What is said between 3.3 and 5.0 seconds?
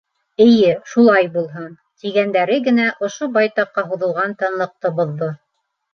байтаҡҡа һуҙылған тынлыҡты